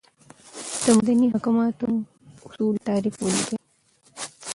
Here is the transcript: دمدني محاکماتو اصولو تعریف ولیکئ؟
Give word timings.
دمدني 0.85 1.25
محاکماتو 1.31 1.89
اصولو 2.45 2.67
تعریف 2.87 3.15
ولیکئ؟ 3.23 3.57